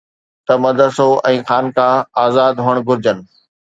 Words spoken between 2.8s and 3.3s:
گهرجن